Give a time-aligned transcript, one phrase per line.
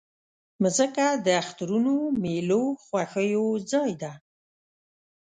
[0.61, 4.11] مځکه د اخترونو، میلو، خوښیو ځای ده.